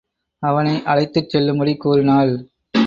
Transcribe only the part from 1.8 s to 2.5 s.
கூறினாள்.